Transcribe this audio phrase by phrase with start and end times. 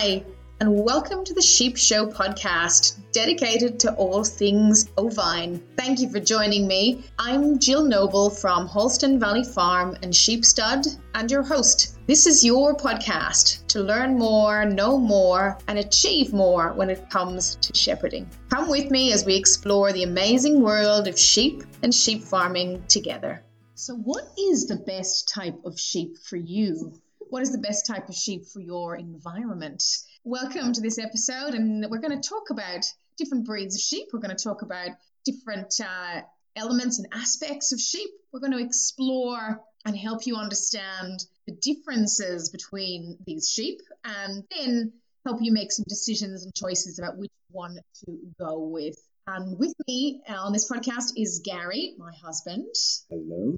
[0.00, 0.22] Hi,
[0.60, 5.60] and welcome to the Sheep Show podcast, dedicated to all things ovine.
[5.76, 7.02] Thank you for joining me.
[7.18, 11.98] I'm Jill Noble from Holston Valley Farm and Sheep Stud, and your host.
[12.06, 17.56] This is your podcast to learn more, know more, and achieve more when it comes
[17.56, 18.30] to shepherding.
[18.50, 23.42] Come with me as we explore the amazing world of sheep and sheep farming together.
[23.74, 26.92] So, what is the best type of sheep for you?
[27.30, 29.84] What is the best type of sheep for your environment?
[30.24, 32.86] Welcome to this episode, and we're going to talk about
[33.18, 34.08] different breeds of sheep.
[34.12, 34.92] We're going to talk about
[35.26, 36.22] different uh,
[36.56, 38.08] elements and aspects of sheep.
[38.32, 44.94] We're going to explore and help you understand the differences between these sheep, and then
[45.26, 47.76] help you make some decisions and choices about which one
[48.06, 48.96] to go with.
[49.26, 52.74] And with me on this podcast is Gary, my husband.
[53.10, 53.54] Hello.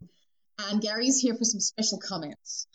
[0.59, 2.66] And Gary's here for some special comments.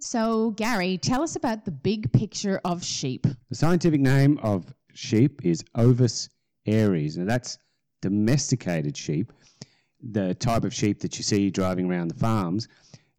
[0.00, 3.26] So, Gary, tell us about the big picture of sheep.
[3.48, 6.28] The scientific name of sheep is Ovis
[6.66, 7.58] aries, and that's
[8.00, 9.32] domesticated sheep,
[10.02, 12.66] the type of sheep that you see driving around the farms.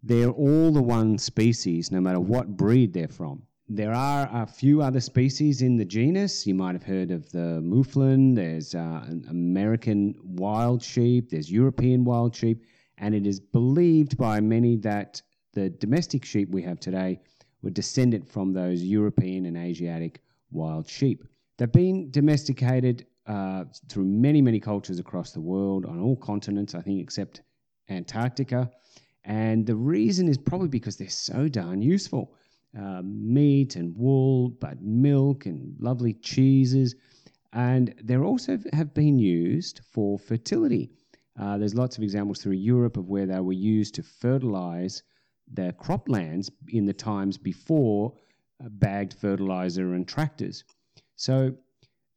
[0.04, 3.44] They're all the one species, no matter what breed they're from.
[3.70, 6.46] There are a few other species in the genus.
[6.46, 8.36] You might have heard of the Mouflon.
[8.36, 11.30] There's uh, an American wild sheep.
[11.30, 12.66] There's European wild sheep.
[12.98, 15.22] And it is believed by many that
[15.54, 17.20] the domestic sheep we have today
[17.62, 20.22] were descended from those European and Asiatic
[20.52, 21.24] wild sheep.
[21.58, 26.82] They've been domesticated uh, through many, many cultures across the world on all continents, I
[26.82, 27.42] think, except
[27.90, 28.72] Antarctica.
[29.24, 32.34] And the reason is probably because they're so darn useful.
[32.78, 36.96] Uh, meat and wool, but milk and lovely cheeses.
[37.54, 40.90] And they're also have been used for fertility.
[41.38, 45.04] Uh, there's lots of examples through Europe of where they were used to fertilize
[45.54, 48.14] the croplands in the times before
[48.64, 50.64] uh, bagged fertilizer and tractors.
[51.16, 51.54] So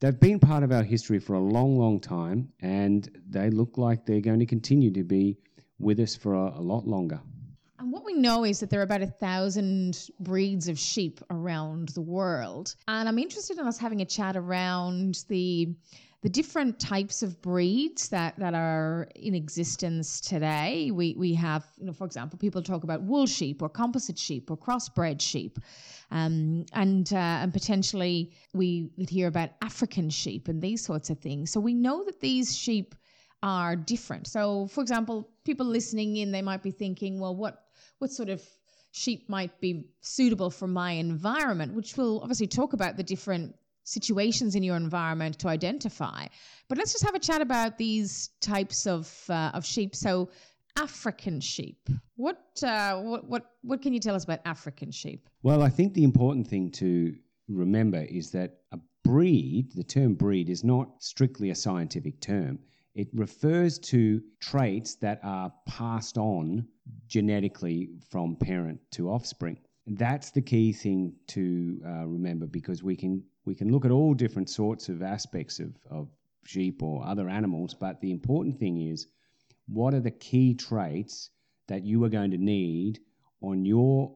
[0.00, 4.06] they've been part of our history for a long, long time, and they look like
[4.06, 5.38] they're going to continue to be
[5.78, 7.20] with us for a, a lot longer.
[7.78, 11.90] And what we know is that there are about a thousand breeds of sheep around
[11.90, 12.74] the world.
[12.88, 15.74] And I'm interested in us having a chat around the
[16.24, 20.90] the different types of breeds that, that are in existence today.
[20.90, 24.50] We, we have, you know, for example, people talk about wool sheep or composite sheep
[24.50, 25.58] or crossbred sheep.
[26.10, 31.18] Um, and, uh, and potentially we would hear about African sheep and these sorts of
[31.18, 31.52] things.
[31.52, 32.94] So we know that these sheep
[33.42, 34.26] are different.
[34.26, 37.64] So, for example, people listening in, they might be thinking, well, what,
[37.98, 38.42] what sort of
[38.92, 44.54] sheep might be suitable for my environment, which we'll obviously talk about the different situations
[44.54, 46.26] in your environment to identify.
[46.68, 49.94] But let's just have a chat about these types of uh, of sheep.
[49.94, 50.30] So,
[50.76, 51.88] African sheep.
[52.16, 55.28] What uh, what what what can you tell us about African sheep?
[55.42, 57.14] Well, I think the important thing to
[57.48, 62.58] remember is that a breed, the term breed, is not strictly a scientific term.
[62.94, 66.66] It refers to traits that are passed on
[67.08, 69.58] genetically from parent to offspring.
[69.86, 74.14] That's the key thing to uh, remember because we can we can look at all
[74.14, 76.08] different sorts of aspects of, of
[76.46, 79.06] sheep or other animals, but the important thing is
[79.66, 81.30] what are the key traits
[81.68, 83.00] that you are going to need
[83.40, 84.14] on your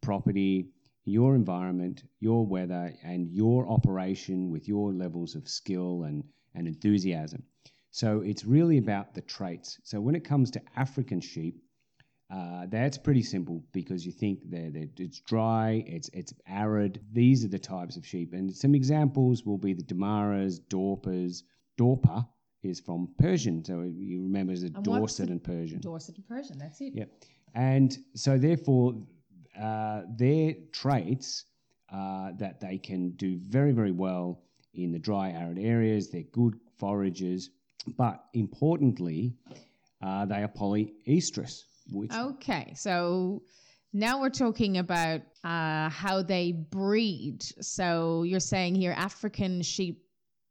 [0.00, 0.68] property,
[1.04, 6.24] your environment, your weather, and your operation with your levels of skill and,
[6.54, 7.42] and enthusiasm.
[7.90, 9.78] So it's really about the traits.
[9.82, 11.60] So when it comes to African sheep,
[12.30, 17.00] uh, that's pretty simple because you think that it's dry, it's it's arid.
[17.12, 21.42] These are the types of sheep, and some examples will be the Damaras, Dorpers.
[21.76, 22.24] Dorper
[22.62, 25.80] is from Persian, so you remember as a and Dorset and Persian.
[25.80, 26.94] Dorset and Persian, that's it.
[26.94, 27.10] Yep.
[27.54, 28.94] And so therefore,
[29.60, 31.46] uh, their traits
[31.92, 34.40] uh, that they can do very very well
[34.74, 36.10] in the dry arid areas.
[36.10, 37.50] They're good foragers,
[37.96, 39.34] but importantly,
[40.00, 43.42] uh, they are polyestrous which okay, so
[43.92, 47.42] now we're talking about uh, how they breed.
[47.60, 50.02] So you're saying here African sheep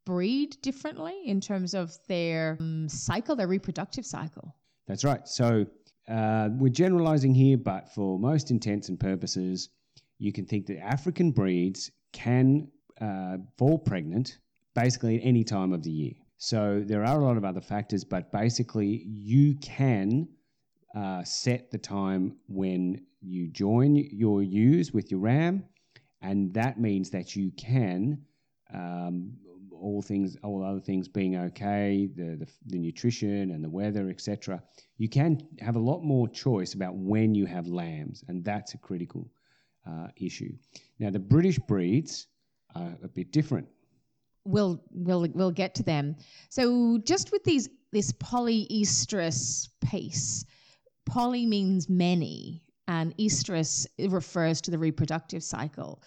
[0.06, 4.56] breed differently in terms of their um, cycle, their reproductive cycle.
[4.88, 5.27] That's right.
[5.27, 5.65] So
[6.09, 9.69] uh, we're generalizing here, but for most intents and purposes,
[10.18, 12.68] you can think that African breeds can
[13.00, 14.39] uh, fall pregnant
[14.75, 16.13] basically at any time of the year.
[16.38, 20.27] So there are a lot of other factors, but basically you can
[20.95, 25.63] uh, set the time when you join your ewes with your ram,
[26.21, 28.19] and that means that you can,
[28.74, 29.33] um,
[29.71, 34.62] all things, all other things being okay, the, the, the nutrition and the weather, etc.
[34.97, 38.77] You can have a lot more choice about when you have lambs, and that's a
[38.77, 39.30] critical
[39.88, 40.53] uh, issue.
[41.00, 42.27] Now, the British breeds
[42.75, 43.68] are a bit different.
[44.45, 46.15] We'll we'll we'll get to them.
[46.50, 50.45] So just with these this polyestrous piece,
[51.05, 56.01] poly means many, and estrus refers to the reproductive cycle.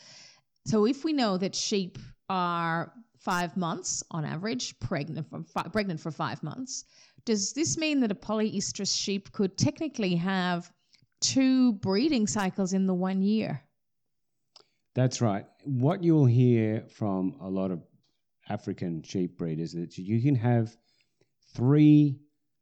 [0.67, 1.99] So if we know that sheep
[2.29, 6.85] are five months on average pregnant for fi- pregnant for five months,
[7.25, 10.73] does this mean that a polyestrous sheep could technically have
[11.21, 13.63] two breeding cycles in the one year?
[14.95, 15.47] That's right.
[15.65, 17.83] What you'll hear from a lot of
[18.49, 20.77] African sheep breeders is that you can have
[21.55, 22.19] three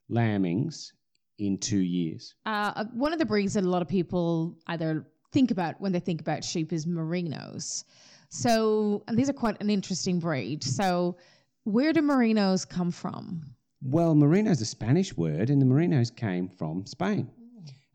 [0.09, 0.93] lambings
[1.41, 2.35] in two years.
[2.47, 6.01] Uh, one of the breeds that a lot of people either think about when they
[6.01, 7.85] think about sheep is merinos.
[8.29, 10.63] So, and these are quite an interesting breed.
[10.63, 11.17] So,
[11.65, 13.43] where do merinos come from?
[13.83, 17.31] Well, merino is a Spanish word, and the merinos came from Spain.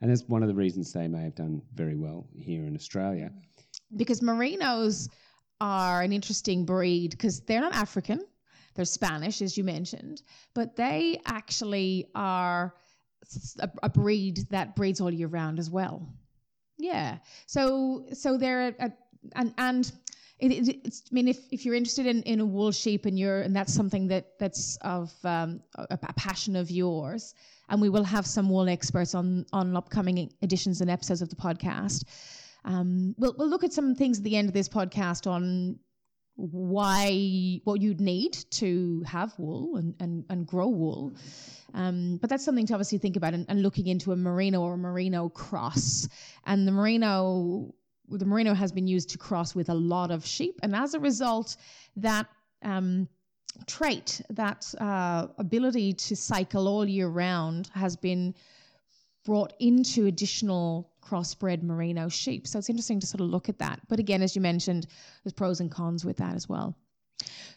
[0.02, 3.32] And that's one of the reasons they may have done very well here in Australia.
[3.96, 5.08] Because merinos
[5.62, 8.20] are an interesting breed because they're not African,
[8.74, 10.22] they're Spanish, as you mentioned,
[10.54, 12.74] but they actually are
[13.60, 16.08] a, a breed that breeds all year round as well.
[16.78, 17.18] Yeah.
[17.46, 18.92] So so they're a,
[19.36, 19.92] and and
[20.40, 23.18] it, it, it's, I mean, if, if you're interested in, in a wool sheep and
[23.18, 27.34] you're and that's something that that's of um, a, a passion of yours,
[27.70, 31.36] and we will have some wool experts on on upcoming editions and episodes of the
[31.36, 32.04] podcast.
[32.66, 35.80] Um, we'll we'll look at some things at the end of this podcast on
[36.36, 41.16] why what you'd need to have wool and and, and grow wool.
[41.74, 44.74] Um, but that's something to obviously think about and, and looking into a merino or
[44.74, 46.08] a merino cross.
[46.46, 47.74] And the merino
[48.10, 51.00] the merino has been used to cross with a lot of sheep, and as a
[51.00, 51.58] result,
[51.96, 52.28] that
[52.62, 53.08] um,
[53.66, 58.36] trait, that uh, ability to cycle all year round, has been
[59.26, 62.48] brought into additional crossbred merino sheep.
[62.48, 63.80] So it's interesting to sort of look at that.
[63.90, 64.88] But again, as you mentioned,
[65.24, 66.76] there's pros and cons with that as well.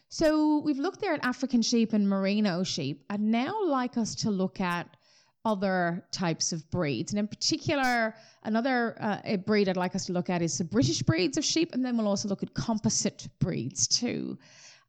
[0.09, 3.03] So we've looked there at African sheep and merino sheep.
[3.09, 4.97] I'd now like us to look at
[5.45, 7.11] other types of breeds.
[7.11, 11.01] And in particular, another uh, breed I'd like us to look at is the British
[11.01, 14.37] breeds of sheep, and then we'll also look at composite breeds too.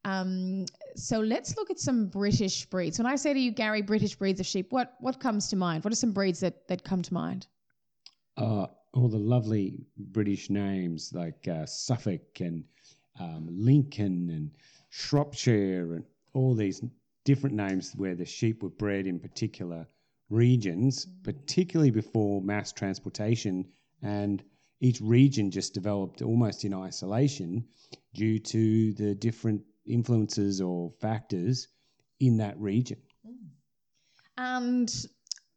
[0.05, 0.67] Um,
[0.97, 2.99] so let's look at some British breeds.
[2.99, 5.85] When I say to you, Gary, British breeds of sheep, what what comes to mind?
[5.85, 7.47] What are some breeds that that come to mind?
[8.37, 12.64] Uh, all the lovely British names like uh, Suffolk and
[13.19, 14.50] um, Lincoln and
[14.88, 16.82] Shropshire and all these
[17.25, 19.87] different names where the sheep were bred in particular
[20.31, 23.67] regions, particularly before mass transportation,
[24.02, 24.43] and
[24.81, 27.64] each region just developed almost in isolation
[28.14, 31.69] due to the different influences or factors
[32.21, 32.99] in that region.
[33.27, 33.32] Mm.
[34.38, 35.06] And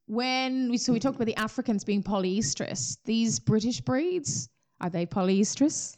[0.07, 4.49] when we so we talked about the Africans being polyestrous, these British breeds
[4.81, 5.95] are they polyestrous?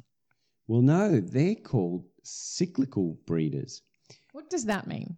[0.67, 3.81] Well, no, they're called cyclical breeders.
[4.31, 5.17] What does that mean?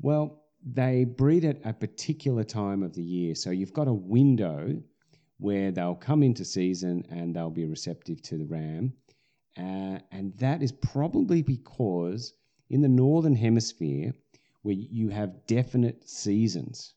[0.00, 3.34] Well, they breed at a particular time of the year.
[3.34, 4.82] So you've got a window
[5.38, 8.92] where they'll come into season and they'll be receptive to the ram.
[9.58, 12.34] Uh, and that is probably because
[12.68, 14.12] in the northern hemisphere,
[14.62, 16.94] where you have definite seasons,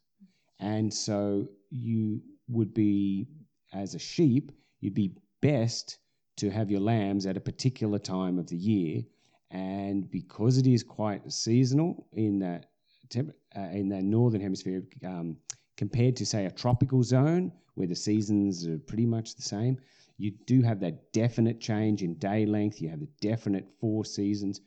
[0.59, 3.27] and so you would be,
[3.73, 4.51] as a sheep,
[4.81, 6.00] you'd be best
[6.38, 9.04] to have your lambs at a particular time of the year.
[9.51, 12.68] And because it is quite seasonal in that
[13.09, 15.37] temp- uh, in the northern hemisphere um,
[15.78, 19.78] compared to say a tropical zone where the seasons are pretty much the same
[20.19, 22.81] you do have that definite change in day length.
[22.81, 24.59] You have the definite four seasons.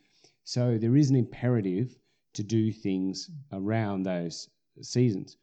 [0.44, 1.94] So there is an imperative
[2.32, 4.48] to do things around those
[4.80, 5.36] seasons.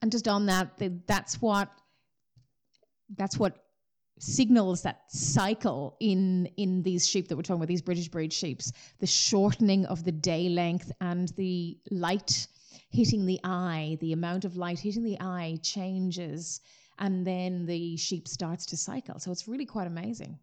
[0.00, 1.70] And just on that that's what
[3.18, 3.64] that's what
[4.18, 8.72] signals that cycle in in these sheep that we're talking about these british breed sheeps.
[8.98, 12.46] The shortening of the day length and the light
[12.88, 16.62] hitting the eye the amount of light hitting the eye changes
[17.00, 19.18] and then the sheep starts to cycle.
[19.18, 20.38] So it's really quite amazing.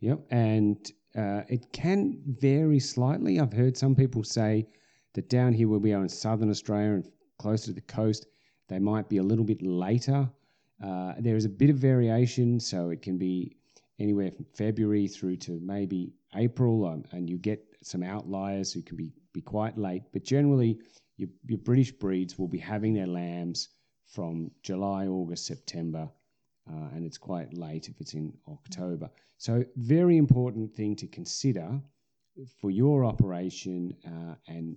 [0.00, 3.40] Yep and uh, it can vary slightly.
[3.40, 4.68] I've heard some people say
[5.14, 7.08] that down here where we are in southern australia and
[7.38, 8.26] closer to the coast
[8.68, 10.30] they might be a little bit later.
[10.82, 13.56] Uh, there is a bit of variation, so it can be
[13.98, 18.96] anywhere from February through to maybe April, um, and you get some outliers who can
[18.96, 20.02] be, be quite late.
[20.12, 20.78] But generally,
[21.16, 23.70] your, your British breeds will be having their lambs
[24.08, 26.08] from July, August, September,
[26.70, 29.10] uh, and it's quite late if it's in October.
[29.36, 31.80] So, very important thing to consider
[32.60, 34.76] for your operation uh, and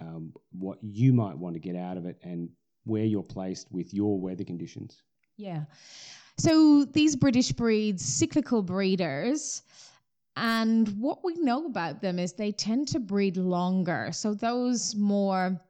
[0.00, 2.48] um, what you might want to get out of it and
[2.84, 5.02] where you're placed with your weather conditions.
[5.36, 5.64] Yeah.
[6.38, 9.62] So these British breeds, cyclical breeders,
[10.36, 14.10] and what we know about them is they tend to breed longer.
[14.12, 15.60] So those more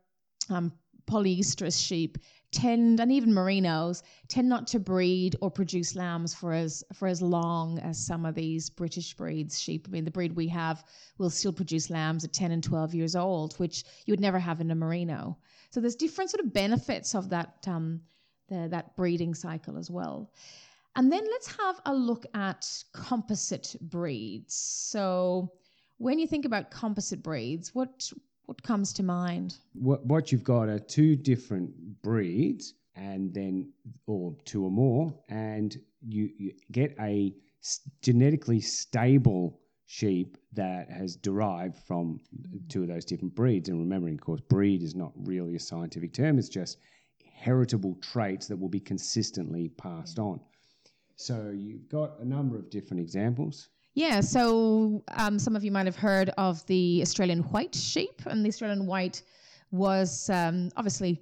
[0.48, 0.72] um,
[1.06, 2.18] polyestrous sheep
[2.52, 7.22] tend, and even merinos, tend not to breed or produce lambs for as for as
[7.22, 9.86] long as some of these British breeds sheep.
[9.88, 10.84] I mean, the breed we have
[11.18, 14.60] will still produce lambs at 10 and 12 years old, which you would never have
[14.60, 15.38] in a merino.
[15.70, 18.00] So there's different sort of benefits of that um,
[18.48, 20.30] the, that breeding cycle as well.
[20.96, 24.54] And then let's have a look at composite breeds.
[24.54, 25.52] So
[25.98, 28.10] when you think about composite breeds, what
[28.50, 29.58] what comes to mind?
[29.74, 31.70] What, what you've got are two different
[32.02, 33.72] breeds, and then,
[34.08, 37.32] or two or more, and you, you get a
[38.02, 42.18] genetically stable sheep that has derived from
[42.68, 43.68] two of those different breeds.
[43.68, 46.78] And remembering, of course, breed is not really a scientific term, it's just
[47.32, 50.40] heritable traits that will be consistently passed on.
[51.14, 53.68] So you've got a number of different examples.
[53.94, 58.44] Yeah, so um, some of you might have heard of the Australian white sheep, and
[58.44, 59.22] the Australian white
[59.72, 61.20] was um, obviously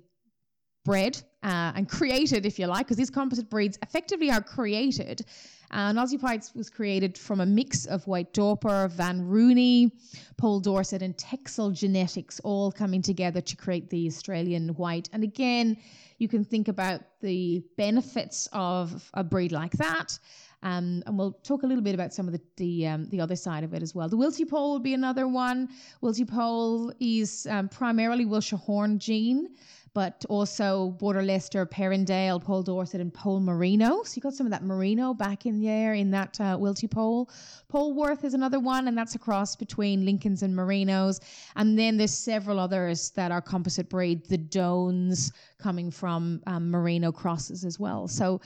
[0.84, 5.22] bred uh, and created, if you like, because these composite breeds effectively are created.
[5.70, 9.90] Uh, and Aussie Whites was created from a mix of White Dorper, Van Rooy,
[10.38, 15.10] Poll Dorset, and Texel genetics all coming together to create the Australian White.
[15.12, 15.76] And again,
[16.16, 20.18] you can think about the benefits of a breed like that.
[20.62, 23.36] Um, and we'll talk a little bit about some of the the, um, the other
[23.36, 24.08] side of it as well.
[24.08, 25.68] The Wiltipoll will be another one.
[26.02, 29.50] Wiltipoll is um, primarily Wiltshire Horn gene,
[29.98, 34.04] but also Border Leicester, Perendale, Poll Dorset, and Poll Merino.
[34.04, 37.28] So you got some of that Merino back in there in that uh, Wilty Poll.
[37.68, 41.18] Polwarth is another one, and that's a cross between Lincolns and Merinos.
[41.56, 47.10] And then there's several others that are composite breeds, the Dohnes coming from um, Merino
[47.10, 48.06] crosses as well.
[48.06, 48.40] So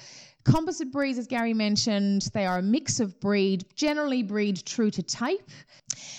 [0.44, 5.02] Composite breeds, as Gary mentioned, they are a mix of breed, generally breed true to
[5.02, 5.50] type.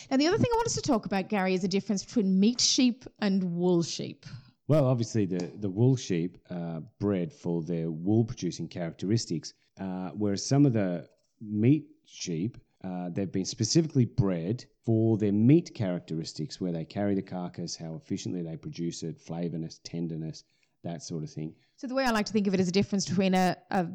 [0.09, 2.39] Now, the other thing I want us to talk about, Gary, is the difference between
[2.39, 4.25] meat sheep and wool sheep.
[4.67, 10.45] Well, obviously, the, the wool sheep are bred for their wool producing characteristics, uh, whereas
[10.45, 11.07] some of the
[11.41, 17.21] meat sheep, uh, they've been specifically bred for their meat characteristics, where they carry the
[17.21, 20.43] carcass, how efficiently they produce it, flavorness, tenderness,
[20.83, 21.53] that sort of thing.
[21.75, 23.87] So the way I like to think of it is a difference between a, a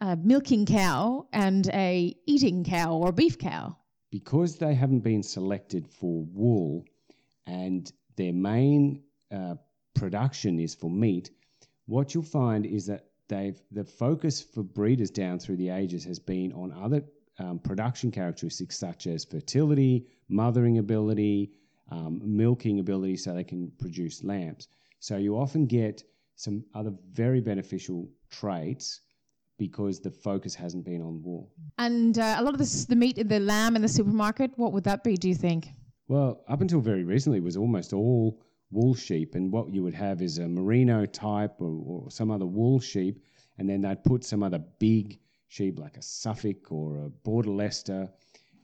[0.00, 3.76] a milking cow and a eating cow or a beef cow?
[4.10, 6.84] Because they haven't been selected for wool
[7.46, 9.56] and their main uh,
[9.98, 11.30] production is for meat,
[11.86, 16.18] what you'll find is that they've the focus for breeders down through the ages has
[16.18, 17.02] been on other
[17.38, 21.52] um, production characteristics such as fertility, mothering ability,
[21.90, 24.68] um, milking ability, so they can produce lambs.
[24.98, 26.02] So you often get
[26.34, 29.00] some other very beneficial traits
[29.58, 31.50] because the focus hasn't been on wool.
[31.78, 34.84] And uh, a lot of this, the meat, the lamb in the supermarket, what would
[34.84, 35.68] that be, do you think?
[36.06, 39.34] Well, up until very recently, it was almost all wool sheep.
[39.34, 43.22] And what you would have is a merino type or, or some other wool sheep.
[43.58, 48.08] And then they'd put some other big sheep like a Suffolk or a Border Leicester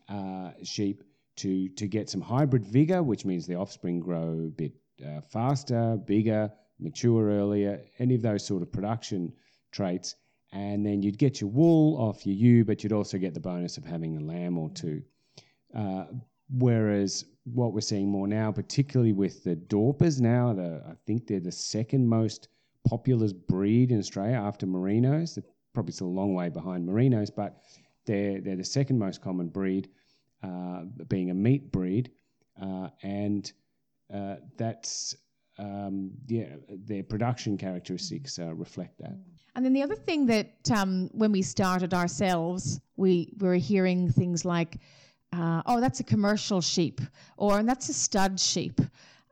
[0.08, 1.02] uh, sheep
[1.37, 4.73] to, to get some hybrid vigor, which means the offspring grow a bit
[5.04, 9.32] uh, faster, bigger, mature earlier, any of those sort of production
[9.73, 10.16] traits
[10.54, 13.76] and then you'd get your wool off your ewe, but you'd also get the bonus
[13.76, 15.02] of having a lamb or two.
[15.76, 16.04] Uh,
[16.51, 21.41] whereas what we're seeing more now, particularly with the Dorpers now, the, I think they're
[21.41, 22.49] the second most
[22.89, 25.35] popular breed in Australia after Merinos.
[25.35, 27.63] They're probably still a long way behind Merinos, but
[28.07, 29.89] they're, they're the second most common breed,
[30.43, 32.11] uh, being a meat breed.
[32.61, 33.53] Uh, and
[34.15, 35.17] uh, that's,
[35.59, 39.17] um, yeah, their production characteristics uh, reflect that.
[39.55, 44.11] And then the other thing that um, when we started ourselves, we, we were hearing
[44.11, 44.79] things like,
[45.35, 47.00] uh, oh, that's a commercial sheep,
[47.37, 48.81] or and that's a stud sheep.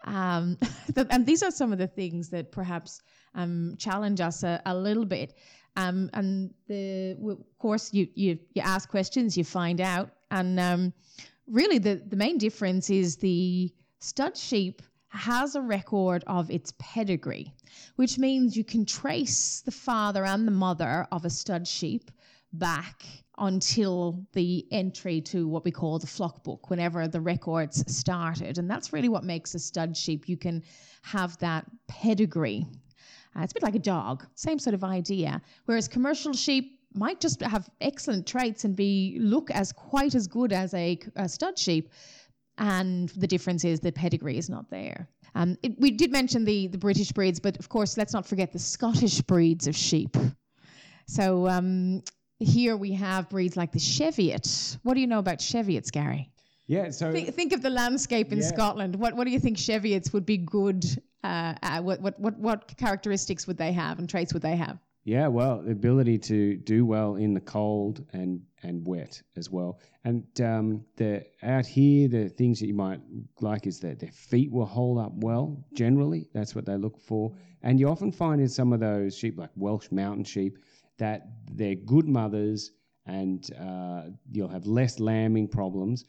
[0.04, 0.58] Um,
[1.10, 3.02] and these are some of the things that perhaps
[3.34, 5.34] um, challenge us a, a little bit.
[5.76, 10.10] Um, and the, of course, you, you, you ask questions, you find out.
[10.30, 10.92] And um,
[11.46, 17.52] really, the, the main difference is the stud sheep has a record of its pedigree,
[17.96, 22.10] which means you can trace the father and the mother of a stud sheep
[22.52, 23.02] back
[23.42, 28.56] until the entry to what we call the flock book, whenever the records started.
[28.56, 30.28] And that's really what makes a stud sheep.
[30.28, 30.62] You can
[31.02, 32.64] have that pedigree.
[33.36, 35.42] Uh, it's a bit like a dog, same sort of idea.
[35.66, 40.52] Whereas commercial sheep might just have excellent traits and be look as quite as good
[40.52, 41.90] as a, a stud sheep,
[42.58, 45.08] and the difference is the pedigree is not there.
[45.34, 48.52] Um, it, we did mention the, the British breeds, but of course, let's not forget
[48.52, 50.16] the Scottish breeds of sheep.
[51.06, 52.02] So um,
[52.42, 54.78] here we have breeds like the Cheviot.
[54.82, 56.30] What do you know about Cheviots, Gary?
[56.66, 58.44] Yeah, so Think, think of the landscape in Yeah.
[58.46, 58.96] Scotland.
[58.96, 60.84] What what do you think Cheviots would be good?
[61.24, 61.84] Uh, at?
[61.84, 64.78] What, what what what characteristics would they have and traits would they have?
[65.04, 69.80] Yeah, well, the ability to do well in the cold and and wet as well.
[70.04, 73.00] And um, the out here, the things that you might
[73.40, 75.64] like is that their feet will hold up well.
[75.74, 77.32] Generally, that's what they look for.
[77.62, 80.58] And you often find in some of those sheep, like Welsh mountain sheep,
[81.02, 82.70] that they're good mothers,
[83.06, 86.04] and uh, you'll have less lambing problems.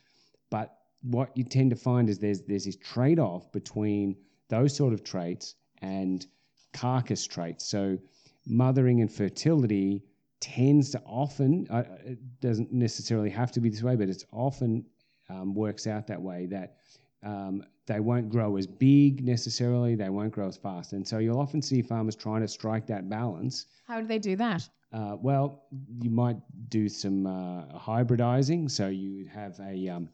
[0.51, 4.15] But what you tend to find is there's there's this trade off between
[4.49, 6.27] those sort of traits and
[6.73, 7.65] carcass traits.
[7.65, 7.97] So
[8.45, 10.03] mothering and fertility
[10.39, 14.85] tends to often uh, it doesn't necessarily have to be this way, but it's often
[15.27, 16.77] um, works out that way that
[17.23, 21.39] um, they won't grow as big necessarily, they won't grow as fast, and so you'll
[21.39, 23.65] often see farmers trying to strike that balance.
[23.87, 24.69] How do they do that?
[24.93, 25.63] Uh, well,
[26.01, 26.37] you might
[26.69, 28.69] do some uh, hybridizing.
[28.69, 30.09] So you have a, um,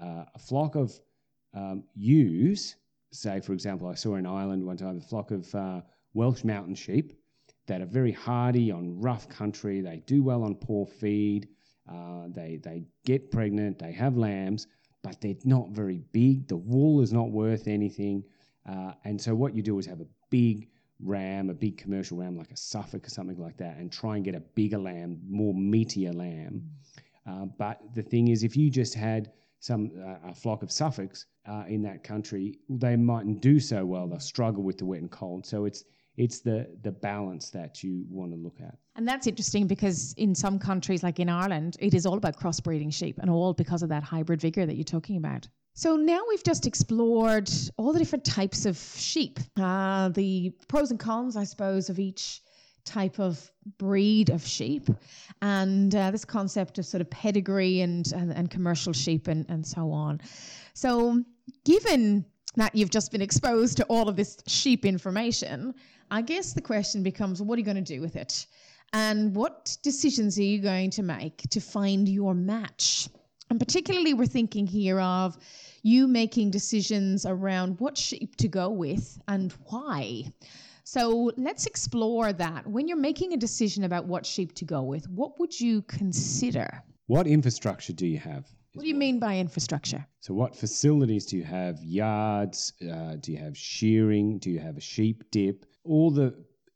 [0.00, 0.98] uh, a flock of
[1.54, 2.76] um, ewes.
[3.12, 5.82] Say, for example, I saw in Ireland one time a flock of uh,
[6.14, 7.12] Welsh mountain sheep
[7.66, 9.82] that are very hardy on rough country.
[9.82, 11.48] They do well on poor feed.
[11.90, 13.78] Uh, they they get pregnant.
[13.78, 14.66] They have lambs,
[15.02, 16.48] but they're not very big.
[16.48, 18.24] The wool is not worth anything.
[18.66, 20.68] Uh, and so what you do is have a big
[21.02, 24.24] ram, a big commercial ram like a Suffolk or something like that, and try and
[24.24, 26.62] get a bigger lamb, more meatier lamb.
[27.26, 31.26] Uh, but the thing is, if you just had some uh, a flock of Suffolks
[31.46, 34.08] uh, in that country, they mightn't do so well.
[34.08, 35.46] They'll struggle with the wet and cold.
[35.46, 35.84] So it's
[36.16, 38.76] it's the the balance that you want to look at.
[38.96, 42.92] And that's interesting because in some countries, like in Ireland, it is all about crossbreeding
[42.92, 45.48] sheep and all because of that hybrid vigor that you're talking about.
[45.74, 51.00] So now we've just explored all the different types of sheep, uh, the pros and
[51.00, 52.42] cons, I suppose, of each
[52.84, 54.88] type of breed of sheep,
[55.40, 59.66] and uh, this concept of sort of pedigree and, and, and commercial sheep and, and
[59.66, 60.20] so on.
[60.74, 61.22] So,
[61.64, 65.74] given that you've just been exposed to all of this sheep information,
[66.10, 68.46] I guess the question becomes what are you going to do with it?
[68.92, 73.08] And what decisions are you going to make to find your match?
[73.52, 75.36] And particularly, we're thinking here of
[75.82, 80.32] you making decisions around what sheep to go with and why.
[80.84, 82.66] So let's explore that.
[82.66, 86.82] When you're making a decision about what sheep to go with, what would you consider?
[87.08, 88.46] What infrastructure do you have?
[88.72, 90.06] What do you mean by infrastructure?
[90.20, 91.78] So, what facilities do you have?
[91.84, 92.72] Yards?
[92.80, 94.38] Uh, do you have shearing?
[94.38, 95.66] Do you have a sheep dip?
[95.84, 96.34] All the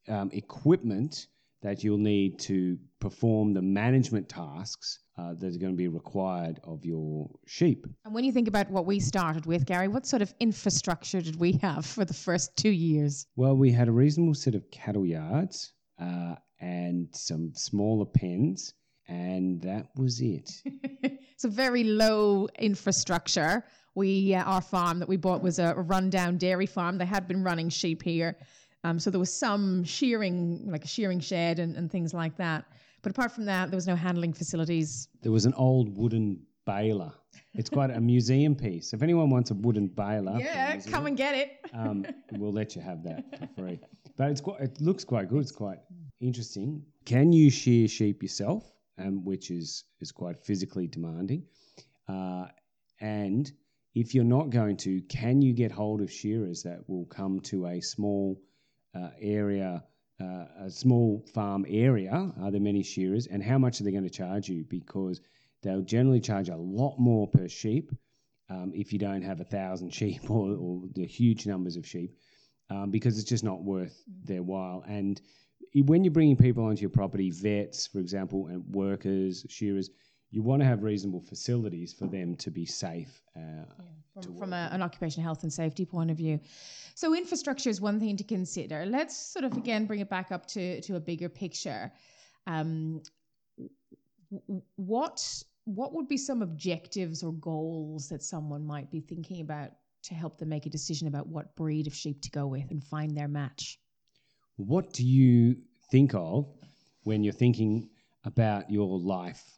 [0.08, 1.28] um, equipment
[1.66, 6.61] that you'll need to perform the management tasks uh, that are going to be required
[6.62, 7.88] of your sheep.
[8.05, 11.40] And when you think about what we started with, Gary, what sort of infrastructure did
[11.40, 13.26] we have for the first two years?
[13.35, 18.72] Well, we had a reasonable set of cattle yards uh, and some smaller pens,
[19.09, 20.48] and that was it.
[21.37, 23.64] so very low infrastructure.
[23.96, 26.96] We uh, our farm that we bought was a, a rundown dairy farm.
[26.96, 28.37] They had been running sheep here,
[28.87, 32.64] um, so there was some shearing, like a shearing shed and, and things like that.
[33.03, 35.09] But apart from that, there was no handling facilities.
[35.22, 37.12] There was an old wooden baler.
[37.55, 38.92] It's quite a museum piece.
[38.92, 41.49] If anyone wants a wooden baler, Yeah, museum, come and get it.
[41.75, 43.81] um, we'll let you have that for free.
[44.16, 45.40] But it's quite, it looks quite good.
[45.40, 45.79] It's quite
[46.20, 46.83] interesting.
[47.05, 48.64] Can you shear sheep yourself,
[48.99, 51.42] um, which is is quite physically demanding?
[52.09, 52.46] Uh,
[53.01, 53.51] and
[53.94, 57.66] if you're not going to, can you get hold of shearers that will come to
[57.66, 58.40] a small
[59.20, 59.82] area,
[60.20, 62.32] uh, a small farm area?
[62.40, 64.64] Are there many shearers, and how much are they going to charge you?
[64.68, 65.20] Because
[65.62, 67.90] they'll generally charge a lot more per sheep
[68.48, 72.16] um, if you don't have a thousand sheep or, or the huge numbers of sheep,
[72.70, 74.85] um, because it's just not worth their while.
[74.87, 75.20] And
[75.74, 79.90] when you're bringing people onto your property, vets, for example, and workers, shearers,
[80.37, 83.22] you want to have reasonable facilities for them to be safe.
[83.35, 83.64] Uh,
[84.12, 86.38] from, from a, an occupational health and safety point of view.
[86.94, 88.85] So infrastructure is one thing to consider.
[88.85, 91.90] Let's sort of again bring it back up to to a bigger picture.
[92.46, 93.03] Um,
[94.77, 99.70] what what would be some objectives or goals that someone might be thinking about
[100.03, 102.85] to help them make a decision about what breed of sheep to go with and
[102.85, 103.79] find their match?
[104.57, 105.57] What do you
[105.90, 106.46] think of
[107.05, 107.88] when you're thinking
[108.25, 109.57] about your life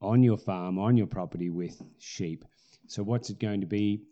[0.00, 2.44] on your farm, on your property with sheep?
[2.88, 4.02] So, what's it going to be?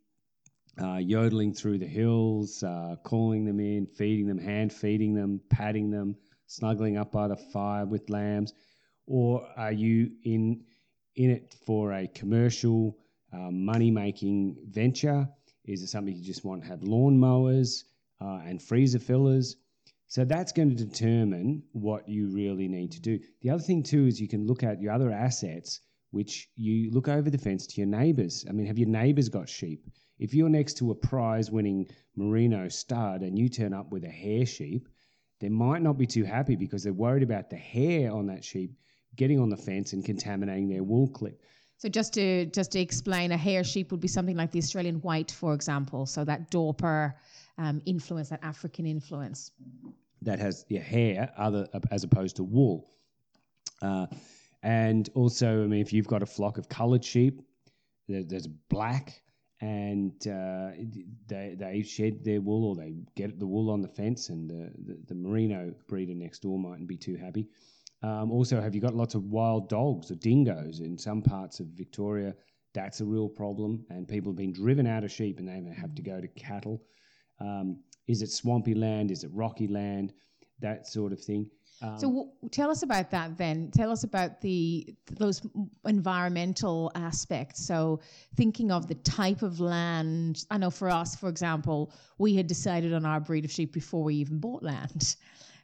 [0.81, 5.89] Uh, yodeling through the hills, uh, calling them in, feeding them, hand feeding them, patting
[5.91, 6.17] them,
[6.47, 8.53] snuggling up by the fire with lambs?
[9.07, 10.65] Or are you in,
[11.15, 12.99] in it for a commercial,
[13.33, 15.29] uh, money making venture?
[15.65, 17.85] Is it something you just want to have lawn mowers
[18.21, 19.57] uh, and freezer fillers?
[20.15, 23.19] So that's going to determine what you really need to do.
[23.43, 25.81] The other thing too is you can look at your other assets,
[26.13, 28.47] which you look over the fence to your neighbours.
[28.49, 29.85] I mean, have your neighbours got sheep?
[30.21, 34.47] If you're next to a prize-winning merino stud and you turn up with a hair
[34.47, 34.89] sheep,
[35.41, 38.71] they might not be too happy because they're worried about the hair on that sheep
[39.17, 41.43] getting on the fence and contaminating their wool clip.
[41.79, 45.01] So just to just to explain, a hair sheep would be something like the Australian
[45.01, 46.07] white, for example.
[46.07, 47.15] So that Dorper
[47.59, 49.51] um, influence, that African influence.
[50.25, 52.91] That has your hair other as opposed to wool.
[53.83, 54.07] Uh,
[54.63, 57.43] and also, I mean, if you've got a flock of coloured sheep,
[58.09, 59.21] there, there's black,
[59.61, 60.71] and uh,
[61.27, 64.71] they they shed their wool or they get the wool on the fence, and the,
[64.87, 67.49] the, the merino breeder next door mightn't be too happy.
[68.03, 71.67] Um, also, have you got lots of wild dogs or dingoes in some parts of
[71.69, 72.35] Victoria?
[72.75, 75.95] That's a real problem, and people have been driven out of sheep, and they have
[75.95, 76.83] to go to cattle.
[77.41, 79.11] Um, is it swampy land?
[79.11, 80.13] Is it rocky land?
[80.61, 81.51] That sort of thing.
[81.83, 83.71] Um, So w- tell us about that then.
[83.73, 85.43] Tell us about the those
[85.87, 87.67] environmental aspects.
[87.67, 88.01] So
[88.37, 90.45] thinking of the type of land.
[90.51, 94.03] I know for us, for example, we had decided on our breed of sheep before
[94.05, 95.17] we even bought land.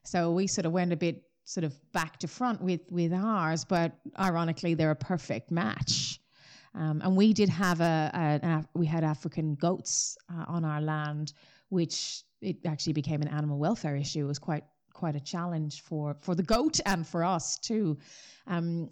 [0.02, 3.64] So we sort of went a bit sort of back to front with with ours,
[3.64, 6.20] but ironically, they're a perfect match.
[6.74, 10.80] Um, and we did have a, a, Af- we had African goats uh, on our
[10.80, 11.32] land,
[11.70, 14.24] which it actually became an animal welfare issue.
[14.24, 17.98] It was quite quite a challenge for for the goat and for us too.
[18.46, 18.88] Um,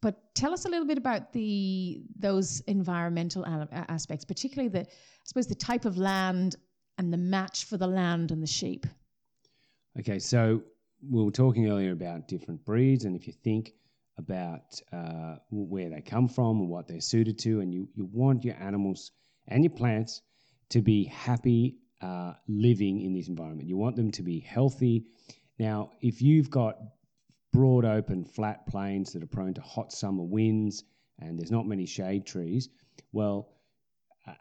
[0.00, 5.46] but tell us a little bit about the those environmental aspects, particularly the I suppose
[5.46, 6.56] the type of land
[6.98, 8.86] and the match for the land and the sheep.
[9.98, 10.62] Okay, so
[11.08, 13.72] we were talking earlier about different breeds, and if you think
[14.18, 18.44] about uh, where they come from and what they're suited to, and you, you want
[18.44, 19.12] your animals
[19.48, 20.22] and your plants
[20.70, 23.68] to be happy uh, living in this environment.
[23.68, 25.06] You want them to be healthy.
[25.58, 26.76] Now, if you've got
[27.52, 30.84] broad open flat plains that are prone to hot summer winds
[31.18, 32.68] and there's not many shade trees,
[33.12, 33.48] well,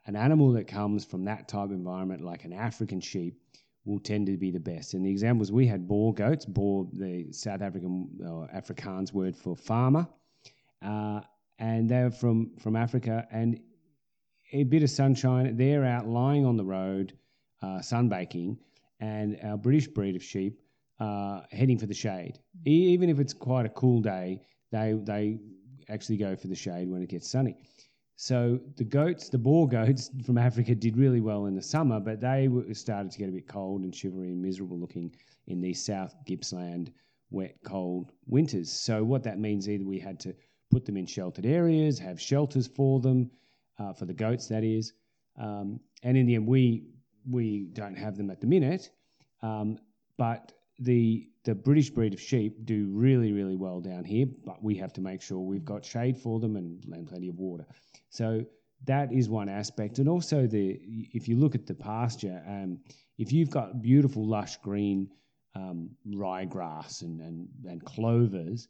[0.06, 3.40] an animal that comes from that type of environment, like an African sheep,
[3.86, 4.94] will tend to be the best.
[4.94, 9.56] And the examples we had Boer goats, boer, the South African or Afrikaans word for
[9.56, 10.08] farmer,
[10.82, 11.22] uh,
[11.60, 13.28] and they're from from Africa.
[13.32, 13.60] And
[14.54, 17.14] a bit of sunshine, they're out lying on the road,
[17.80, 18.58] sunbaking,
[19.00, 20.60] and our British breed of sheep
[21.00, 22.40] uh, heading for the shade.
[22.66, 25.40] E- even if it's quite a cool day, they they
[25.90, 27.58] actually go for the shade when it gets sunny.
[28.16, 32.22] So the goats, the Boer goats from Africa, did really well in the summer, but
[32.22, 35.14] they started to get a bit cold and shivery and miserable looking
[35.48, 36.92] in these South Gippsland
[37.32, 38.72] wet, cold winters.
[38.72, 40.36] So what that means either we had to
[40.72, 43.30] put them in sheltered areas, have shelters for them,
[43.80, 44.94] uh, for the goats that is,
[45.38, 46.84] um, and in the end we
[47.30, 48.90] we don't have them at the minute,
[49.42, 49.78] um,
[50.18, 54.76] but the the British breed of sheep do really really well down here, but we
[54.76, 57.66] have to make sure we've got shade for them and, and plenty of water.
[58.10, 58.46] So
[58.86, 60.80] that is one aspect, and also the
[61.14, 62.80] if you look at the pasture, um,
[63.18, 65.10] if you've got beautiful lush green
[65.56, 68.68] um, ryegrass and, and and clovers,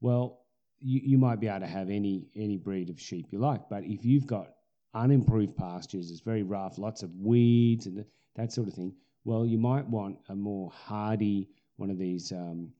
[0.00, 0.40] well,
[0.80, 3.68] you, you might be able to have any any breed of sheep you like.
[3.68, 4.48] But if you've got
[4.94, 8.04] unimproved pastures, it's very rough, lots of weeds and
[8.36, 8.94] that sort of thing.
[9.24, 12.32] Well, you might want a more hardy one of these.
[12.32, 12.70] Um,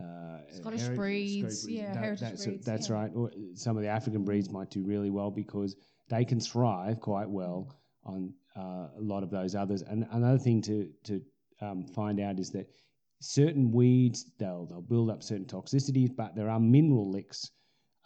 [0.00, 2.94] uh, Scottish heri- breeds, Scottish yeah, That- heritage that's, breeds, That's yeah.
[2.94, 3.10] right.
[3.14, 5.76] Or some of the African breeds might do really well because
[6.08, 9.82] they can thrive quite well on uh, a lot of those others.
[9.82, 11.20] And another thing to to
[11.60, 12.66] um, find out is that
[13.20, 17.50] certain weeds they'll they'll build up certain toxicities, but there are mineral licks.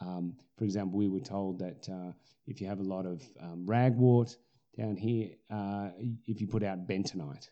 [0.00, 2.12] Um, for example, we were told that uh,
[2.46, 4.36] if you have a lot of um, ragwort
[4.76, 5.90] down here, uh,
[6.26, 7.48] if you put out bentonite,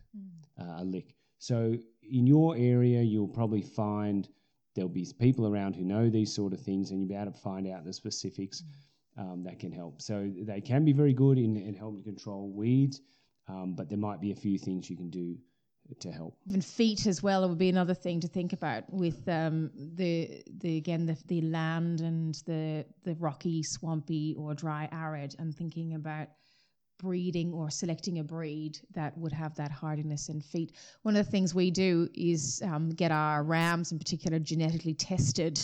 [0.61, 1.14] uh, a lick.
[1.38, 4.28] So in your area, you'll probably find
[4.74, 7.38] there'll be people around who know these sort of things, and you'll be able to
[7.38, 8.62] find out the specifics
[9.18, 10.00] um, that can help.
[10.00, 13.00] So they can be very good in, in helping to control weeds,
[13.48, 15.37] um, but there might be a few things you can do
[16.01, 16.37] to help.
[16.49, 20.77] Even feet as well would be another thing to think about with um, the the
[20.77, 26.29] again the the land and the the rocky, swampy or dry arid, and thinking about
[26.99, 30.73] breeding or selecting a breed that would have that hardiness in feet.
[31.03, 35.59] One of the things we do is um, get our rams in particular genetically tested,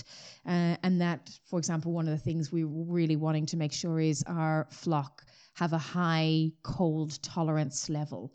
[0.46, 4.00] uh, and that, for example, one of the things we're really wanting to make sure
[4.00, 8.32] is our flock have a high cold tolerance level.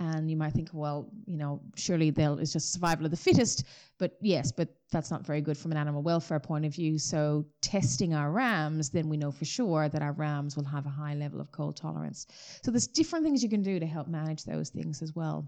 [0.00, 3.64] And you might think, well, you know, surely they'll it's just survival of the fittest.
[3.98, 6.98] But yes, but that's not very good from an animal welfare point of view.
[6.98, 10.90] So testing our rams, then we know for sure that our rams will have a
[10.90, 12.26] high level of cold tolerance.
[12.62, 15.46] So there's different things you can do to help manage those things as well.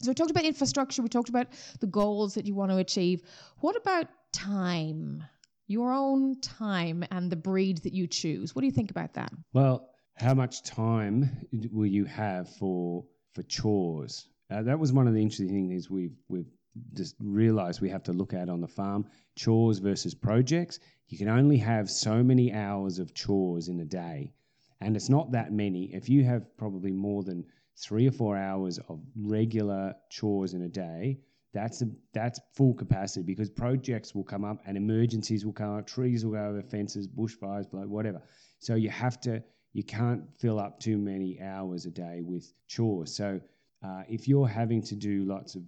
[0.00, 1.46] So we talked about infrastructure, we talked about
[1.78, 3.22] the goals that you want to achieve.
[3.60, 5.22] What about time?
[5.68, 8.56] Your own time and the breed that you choose.
[8.56, 9.32] What do you think about that?
[9.52, 11.30] Well, how much time
[11.72, 14.28] will you have for for chores?
[14.50, 16.50] Uh, that was one of the interesting things we've we've
[16.94, 20.80] just realized we have to look at on the farm chores versus projects.
[21.08, 24.32] You can only have so many hours of chores in a day,
[24.80, 25.94] and it's not that many.
[25.94, 27.44] If you have probably more than
[27.76, 31.18] three or four hours of regular chores in a day,
[31.52, 35.86] that's a, that's full capacity because projects will come up and emergencies will come up,
[35.86, 38.20] trees will go over fences, bushfires, blow, whatever.
[38.58, 39.42] So you have to
[39.74, 43.14] you can't fill up too many hours a day with chores.
[43.14, 43.40] So
[43.84, 45.62] uh, if you're having to do lots of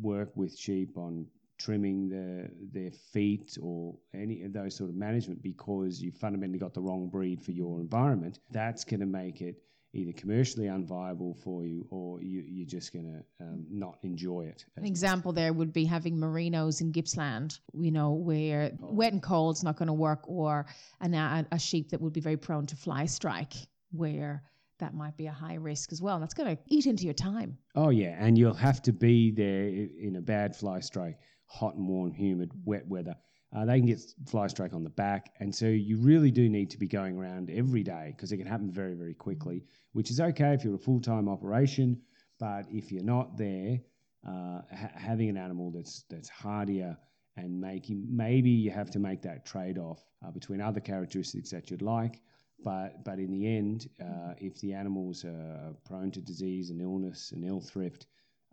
[0.00, 1.26] work with sheep on
[1.58, 6.74] trimming the, their feet or any of those sort of management because you fundamentally got
[6.74, 9.62] the wrong breed for your environment, that's going to make it
[9.94, 14.64] either commercially unviable for you or you, are just going to um, not enjoy it.
[14.76, 18.92] An example there would be having merinos in Gippsland, you know, where oh.
[18.92, 20.66] wet and cold is not going to work, or
[21.00, 23.54] an, a, a sheep that would be very prone to fly strike,
[23.90, 24.42] where
[24.78, 26.16] that might be a high risk as well.
[26.16, 27.58] And that's going to eat into your time.
[27.74, 28.16] Oh, yeah.
[28.18, 32.50] And you'll have to be there in a bad fly strike, hot and warm, humid,
[32.64, 33.14] wet weather.
[33.54, 35.34] Uh, they can get fly strike on the back.
[35.40, 38.46] And so you really do need to be going around every day because it can
[38.46, 42.00] happen very, very quickly, which is okay if you're a full time operation.
[42.38, 43.80] But if you're not there,
[44.26, 46.96] uh, ha- having an animal that's, that's hardier
[47.36, 51.70] and making maybe you have to make that trade off uh, between other characteristics that
[51.70, 52.20] you'd like
[52.64, 57.32] but but in the end, uh, if the animals are prone to disease and illness
[57.32, 58.06] and ill thrift,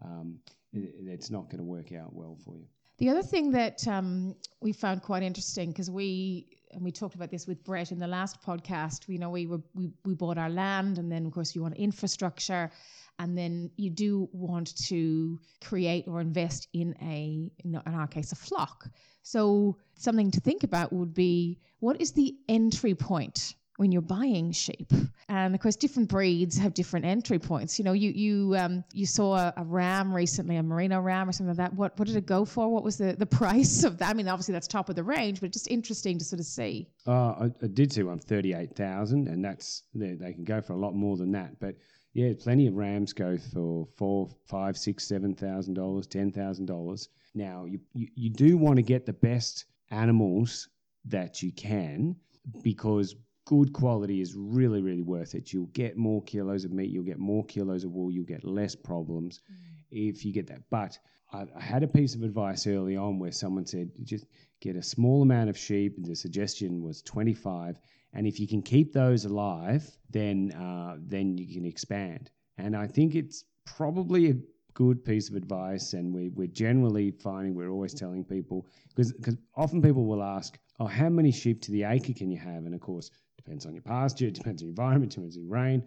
[0.04, 0.40] um,
[0.74, 2.68] it, it's not going to work out well for you.
[3.00, 7.32] The other thing that um, we found quite interesting because we and we talked about
[7.32, 9.08] this with Brett in the last podcast.
[9.08, 11.78] You know, we were we, we bought our land, and then of course you want
[11.78, 12.70] infrastructure,
[13.18, 18.36] and then you do want to create or invest in a in our case a
[18.36, 18.90] flock.
[19.24, 24.52] So something to think about would be what is the entry point when you're buying
[24.52, 24.92] sheep.
[25.30, 27.80] And of course, different breeds have different entry points.
[27.80, 31.32] You know, you you um, you saw a, a, ram recently, a merino ram or
[31.32, 31.74] something like that.
[31.76, 32.68] What what did it go for?
[32.68, 34.10] What was the, the price of that?
[34.10, 36.90] I mean, obviously that's top of the range, but just interesting to sort of see.
[37.08, 40.60] Uh, I, I did see one thirty eight thousand, and that's they, they can go
[40.60, 41.58] for a lot more than that.
[41.62, 41.76] But
[42.14, 47.08] yeah, plenty of rams go for four, five, six, seven thousand dollars, ten thousand dollars.
[47.34, 50.68] Now you, you you do want to get the best animals
[51.06, 52.18] that you can
[52.62, 53.16] because
[53.50, 55.52] good quality is really, really worth it.
[55.52, 58.76] You'll get more kilos of meat, you'll get more kilos of wool, you'll get less
[58.76, 59.56] problems mm.
[59.90, 60.62] if you get that.
[60.70, 61.00] But
[61.34, 64.28] I, I, had a piece of advice early on where someone said just
[64.62, 65.96] get a small amount of sheep.
[65.98, 67.80] The suggestion was 25.
[68.14, 72.30] And if you can keep those alive, then uh, then you can expand.
[72.60, 74.36] And I think it's probably a
[74.76, 75.94] good piece of advice.
[75.94, 79.12] And we, we're generally finding we're always telling people because
[79.56, 82.66] often people will ask, oh, how many sheep to the acre can you have?
[82.68, 83.10] And of course,
[83.50, 85.82] Depends on your pasture, depends on your environment, depends on your rain,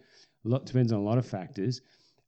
[0.45, 1.81] a lot depends on a lot of factors.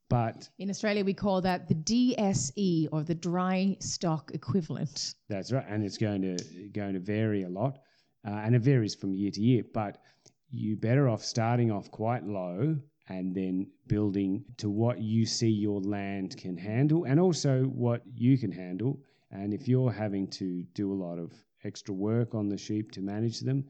[0.09, 5.17] But in Australia, we call that the DSE or the dry stock equivalent.
[5.29, 7.79] That's right, and it's going to going to vary a lot,
[8.25, 9.65] uh, and it varies from year to year.
[9.75, 9.99] But
[10.51, 15.81] you're better off starting off quite low and then building to what you see your
[15.81, 19.01] land can handle, and also what you can handle.
[19.33, 21.33] And if you're having to do a lot of
[21.65, 23.65] extra work on the sheep to manage them,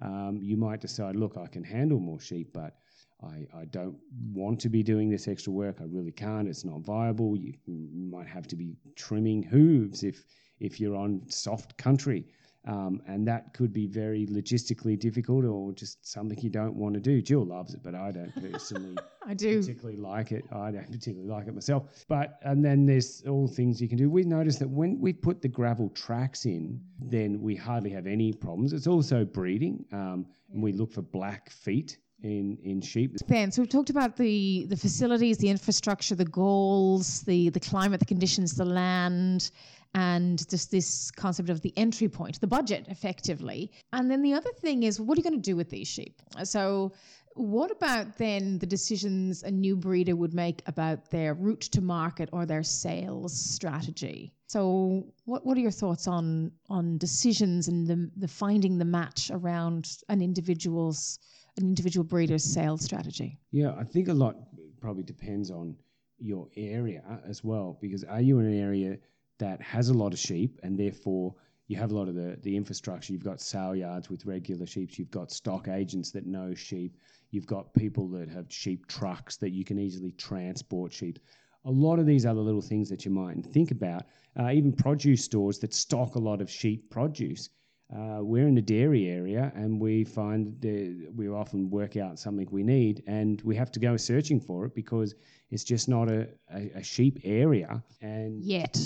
[0.00, 2.76] um, you might decide, look, I can handle more sheep, but
[3.22, 3.96] I, I don't
[4.32, 5.76] want to be doing this extra work.
[5.80, 6.48] I really can't.
[6.48, 7.36] It's not viable.
[7.36, 10.24] You, you might have to be trimming hooves if
[10.58, 12.26] if you're on soft country.
[12.66, 17.00] Um, and that could be very logistically difficult or just something you don't want to
[17.00, 17.22] do.
[17.22, 18.96] Jill loves it, but I don't personally
[19.26, 19.60] I do.
[19.60, 20.44] particularly like it.
[20.52, 22.04] I don't particularly like it myself.
[22.06, 24.10] But and then there's all things you can do.
[24.10, 28.32] We noticed that when we put the gravel tracks in, then we hardly have any
[28.32, 28.74] problems.
[28.74, 29.84] It's also breeding.
[29.92, 33.16] Um, and we look for black feet in in sheep.
[33.26, 38.00] Ben, so we've talked about the the facilities, the infrastructure, the goals, the the climate,
[38.00, 39.50] the conditions, the land,
[39.94, 43.70] and just this concept of the entry point, the budget, effectively.
[43.92, 46.20] And then the other thing is, what are you going to do with these sheep?
[46.44, 46.92] So.
[47.34, 52.28] What about then the decisions a new breeder would make about their route to market
[52.32, 54.34] or their sales strategy?
[54.48, 59.30] So, what, what are your thoughts on on decisions and the, the finding the match
[59.32, 61.20] around an individual's
[61.56, 63.38] an individual breeder's sales strategy?
[63.52, 64.34] Yeah, I think a lot
[64.80, 65.76] probably depends on
[66.18, 67.78] your area uh, as well.
[67.80, 68.98] Because are you in an area
[69.40, 71.34] that has a lot of sheep and therefore
[71.66, 73.12] you have a lot of the, the infrastructure?
[73.12, 76.96] You've got sale yards with regular sheep, you've got stock agents that know sheep,
[77.32, 81.18] you've got people that have sheep trucks that you can easily transport sheep.
[81.64, 84.04] a lot of these other little things that you might think about.
[84.38, 87.50] Uh, even produce stores that stock a lot of sheep produce.
[87.94, 92.46] Uh, we're in the dairy area and we find that we often work out something
[92.52, 95.14] we need and we have to go searching for it because
[95.50, 97.82] it's just not a, a, a sheep area.
[98.00, 98.78] And Yet.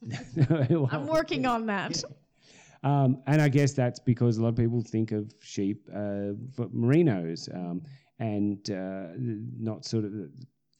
[0.70, 2.02] well, I'm working on that.
[2.82, 6.68] um, and I guess that's because a lot of people think of sheep uh, for
[6.74, 7.82] merinos um,
[8.18, 10.12] and uh, not sort of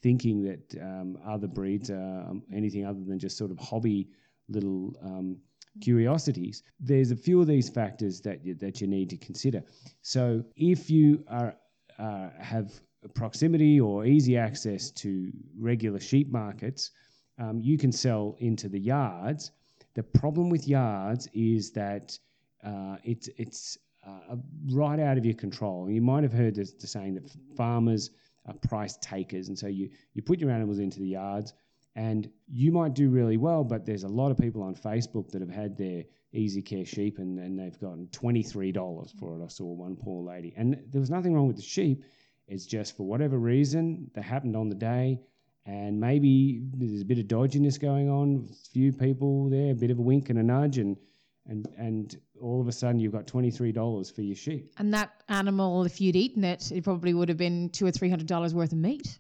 [0.03, 4.09] thinking that um, other breeds are anything other than just sort of hobby
[4.49, 5.37] little um,
[5.81, 6.63] curiosities.
[6.81, 9.63] There's a few of these factors that you, that you need to consider.
[10.03, 11.55] So if you are
[11.99, 12.73] uh, have
[13.15, 16.91] proximity or easy access to regular sheep markets,
[17.39, 19.53] um, you can sell into the yards.
[19.95, 22.19] The problem with yards is that
[22.65, 24.37] uh, it's it's uh,
[24.71, 25.91] right out of your control.
[25.91, 28.11] You might have heard the, the saying that farmers
[28.47, 31.55] are price takers, and so you you put your animals into the yards,
[31.97, 35.41] and you might do really well, but there's a lot of people on Facebook that
[35.41, 39.43] have had their easy care sheep and, and they've gotten $23 for it.
[39.43, 40.53] I saw one poor lady.
[40.59, 42.05] And there was nothing wrong with the sheep.
[42.47, 45.21] It's just for whatever reason that happened on the day.
[45.65, 49.91] And maybe there's a bit of dodginess going on, a few people there, a bit
[49.91, 50.97] of a wink and a nudge, and
[51.45, 54.73] and and all of a sudden you've got twenty three dollars for your sheep.
[54.79, 58.09] And that animal, if you'd eaten it, it probably would have been two or three
[58.09, 59.19] hundred dollars worth of meat.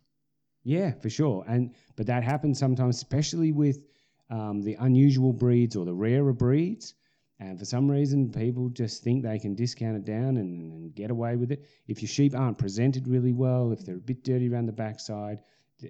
[0.67, 1.45] Yeah, for sure.
[1.47, 3.85] And but that happens sometimes, especially with
[4.31, 6.95] um, the unusual breeds or the rarer breeds.
[7.39, 11.13] And for some reason, people just think they can discount it down and, and get
[11.13, 11.65] away with it.
[11.87, 15.39] If your sheep aren't presented really well, if they're a bit dirty around the backside,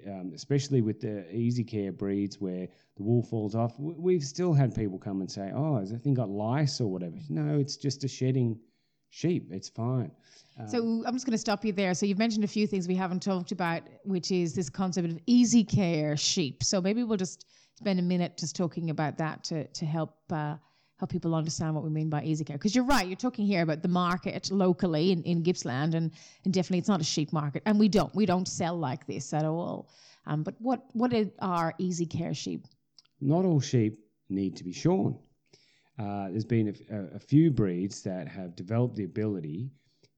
[0.07, 4.75] um, especially with the easy care breeds where the wool falls off, we've still had
[4.75, 8.05] people come and say, "Oh, has that thing got lice or whatever?" No, it's just
[8.05, 8.59] a shedding
[9.17, 9.49] sheep.
[9.51, 10.11] It's fine.
[10.61, 11.95] Um, so I'm just going to stop you there.
[11.95, 15.19] So you've mentioned a few things we haven't talked about, which is this concept of
[15.27, 16.63] easy care sheep.
[16.63, 20.15] So maybe we'll just spend a minute just talking about that to to help.
[20.31, 20.57] Uh,
[20.99, 22.57] help people understand what we mean by easy care.
[22.57, 26.11] Because you're right, you're talking here about the market locally in, in Gippsland, and,
[26.47, 27.63] and definitely it's not a sheep market.
[27.67, 29.91] And we don't, we don't sell like this at all.
[30.27, 32.65] Um, but what, what are easy care sheep?
[33.21, 33.99] Not all sheep
[34.31, 35.19] need to be shorn.
[35.99, 39.71] Uh, there's been a, a, few breeds that have developed the ability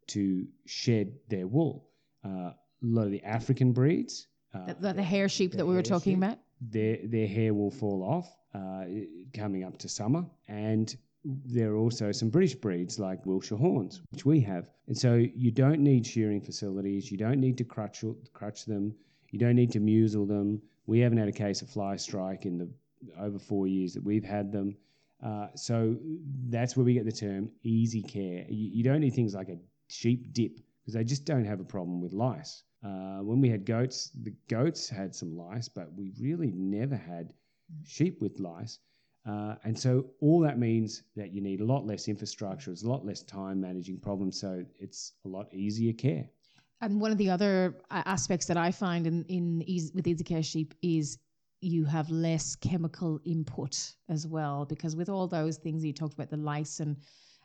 [0.08, 1.88] to shed their wool.
[2.24, 5.74] Uh, a lot of the African breeds, uh, the, the, hair sheep the that we
[5.74, 8.84] were talking sheep, about, their their hair will fall off uh,
[9.32, 10.24] coming up to summer.
[10.48, 14.70] And there are also some British breeds like Wiltshire Horns, which we have.
[14.86, 18.94] And so you don't need shearing facilities, you don't need to crutch, crutch them,
[19.30, 20.62] you don't need to muzzle them.
[20.86, 22.68] We haven't had a case of fly strike in the
[23.18, 24.76] over four years that we've had them.
[25.24, 25.96] Uh, so
[26.48, 28.44] that's where we get the term easy care.
[28.48, 31.64] You, you don't need things like a sheep dip because they just don't have a
[31.64, 32.62] problem with lice.
[32.84, 37.32] Uh, when we had goats, the goats had some lice, but we really never had
[37.84, 38.78] sheep with lice.
[39.28, 42.88] Uh, and so all that means that you need a lot less infrastructure, it's a
[42.88, 46.24] lot less time managing problems, so it's a lot easier care.
[46.80, 50.22] And one of the other uh, aspects that I find in, in easy, with easy
[50.22, 51.18] care sheep is
[51.60, 56.30] you have less chemical input as well, because with all those things you talked about,
[56.30, 56.96] the lice and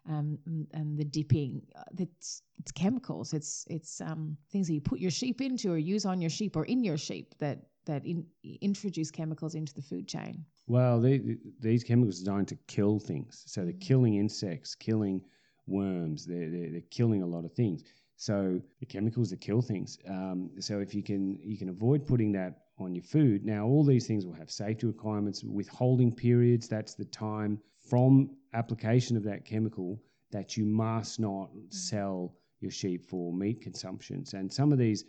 [0.09, 0.37] um,
[0.73, 3.33] and the dipping, uh, it's it's chemicals.
[3.33, 6.57] It's it's um, things that you put your sheep into or use on your sheep
[6.57, 8.25] or in your sheep that that in,
[8.61, 10.45] introduce chemicals into the food chain?
[10.67, 13.43] Well, they, these chemicals are designed to kill things.
[13.47, 15.21] So they're killing insects, killing
[15.67, 16.25] worms.
[16.25, 17.83] They're, they're, they're killing a lot of things.
[18.15, 19.97] So the chemicals that kill things.
[20.07, 23.45] Um, so if you can you can avoid putting that on your food.
[23.45, 26.67] Now all these things will have safety requirements, withholding periods.
[26.67, 31.73] That's the time from application of that chemical that you must not mm.
[31.73, 34.33] sell your sheep for meat consumptions.
[34.33, 35.05] And some of these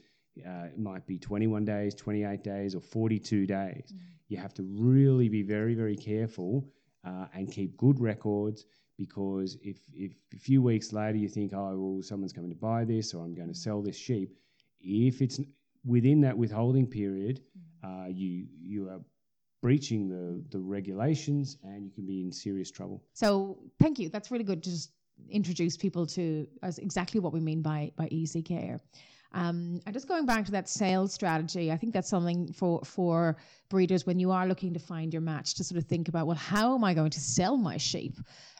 [0.46, 3.92] uh, might be 21 days, 28 days, or 42 days.
[3.92, 3.98] Mm.
[4.28, 6.68] You have to really be very, very careful
[7.04, 11.76] uh, and keep good records because if, if a few weeks later you think, oh,
[11.76, 14.36] well, someone's coming to buy this or I'm going to sell this sheep,
[14.80, 15.40] if it's
[15.84, 17.40] within that withholding period,
[17.84, 18.06] mm.
[18.06, 19.00] uh, you you are
[19.62, 23.02] breaching the, the regulations and you can be in serious trouble.
[23.14, 24.10] So, thank you.
[24.10, 24.90] That's really good to just
[25.30, 28.80] introduce people to as exactly what we mean by by easy care.
[29.32, 33.36] Um, and just going back to that sales strategy, I think that's something for for
[33.68, 36.36] breeders when you are looking to find your match to sort of think about, well,
[36.36, 38.14] how am I going to sell my sheep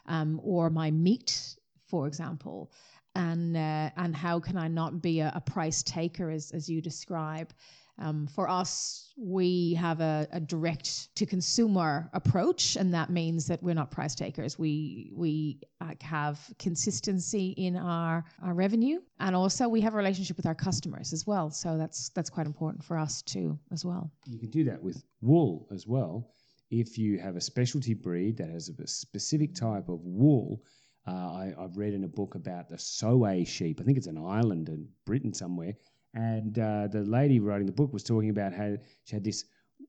[0.07, 1.55] um, or my meat
[1.87, 2.71] for example,
[3.15, 6.81] and uh, and how can I not be a, a price taker as as you
[6.81, 7.53] describe?
[7.97, 13.63] Um, for us, we have a, a, direct to consumer approach, and that means that
[13.63, 14.59] we're not price takers.
[14.59, 20.35] We we uh, have consistency in our, our revenue, and also we have a relationship
[20.35, 21.49] with our customers as well.
[21.49, 24.11] So that's that's quite important for us too, as well.
[24.25, 26.31] You can do that with wool as well.
[26.71, 30.63] If you have a specialty breed that has a specific type of wool,
[31.07, 33.79] uh, I, have read in a book about the Soay sheep.
[33.79, 35.75] I think it's an island in Britain somewhere
[36.15, 39.45] and uh, the lady writing the book was talking about how she had this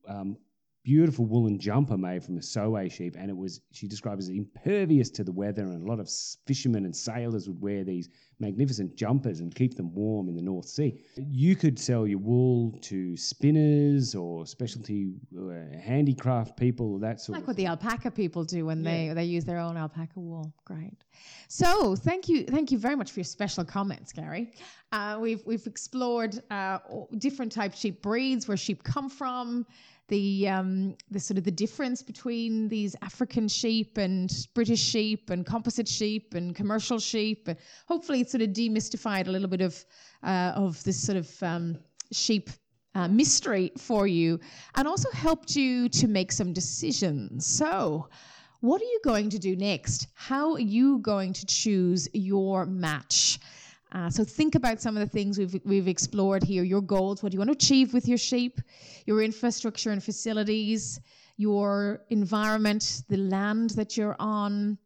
[0.08, 0.36] um,
[0.86, 5.10] beautiful woolen jumper made from a Soay sheep, and it was she described as impervious
[5.10, 6.08] to the weather, and a lot of
[6.46, 8.08] fishermen and sailors would wear these
[8.38, 11.00] magnificent jumpers and keep them warm in the North Sea.
[11.16, 17.42] You could sell your wool to spinners or specialty uh, handicraft people, that sort like
[17.42, 18.90] of what the alpaca people do when yeah.
[18.90, 20.54] they they use their own alpaca wool.
[20.64, 21.02] Great.
[21.48, 24.52] So thank you, thank you very much for your special comments, Gary.
[24.92, 26.78] Uh, we've we've explored uh,
[27.18, 29.66] different type sheep breeds, where sheep come from
[30.08, 35.44] the um, the sort of the difference between these African sheep and British sheep and
[35.44, 37.48] composite sheep and commercial sheep.
[37.48, 39.84] And hopefully, it sort of demystified a little bit of
[40.22, 41.78] uh, of this sort of um,
[42.12, 42.50] sheep
[42.94, 44.38] uh, mystery for you,
[44.76, 47.46] and also helped you to make some decisions.
[47.46, 48.08] So.
[48.60, 50.08] What are you going to do next?
[50.14, 53.38] How are you going to choose your match?
[53.96, 56.62] Uh, so think about some of the things we've we've explored here.
[56.62, 58.60] Your goals, what do you want to achieve with your sheep,
[59.06, 61.00] your infrastructure and facilities,
[61.38, 64.76] your environment, the land that you're on,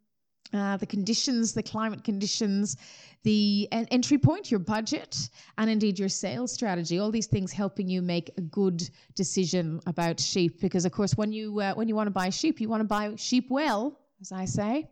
[0.54, 2.76] uh, the conditions, the climate conditions,
[3.24, 7.00] the entry point, your budget, and indeed your sales strategy.
[7.00, 10.60] All these things helping you make a good decision about sheep.
[10.60, 12.86] Because of course, when you uh, when you want to buy sheep, you want to
[12.86, 14.88] buy sheep well, as I say.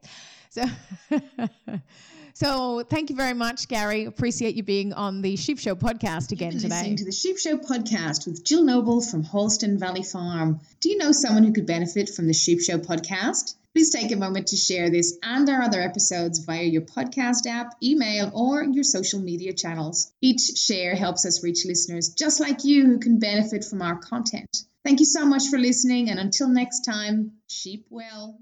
[0.51, 0.65] So.
[2.39, 4.05] So thank you very much, Gary.
[4.05, 6.69] Appreciate you being on the Sheep Show podcast again today.
[6.69, 10.61] Listening to the Sheep Show podcast with Jill Noble from Holston Valley Farm.
[10.79, 13.57] Do you know someone who could benefit from the Sheep Show podcast?
[13.75, 17.75] Please take a moment to share this and our other episodes via your podcast app,
[17.83, 20.13] email, or your social media channels.
[20.21, 24.63] Each share helps us reach listeners just like you who can benefit from our content.
[24.85, 28.39] Thank you so much for listening, and until next time, sheep well.